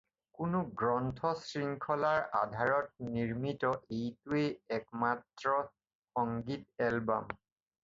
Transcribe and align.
কোনো 0.37 0.59
গ্ৰন্থ 0.81 1.31
শৃংখলাৰ 1.41 2.23
আধাৰত 2.39 3.11
নিৰ্মিত 3.19 3.71
এইটোৱেই 3.99 4.51
একমাত্ৰ 4.81 5.55
সংগীত 5.71 6.91
এলবাম। 6.91 7.33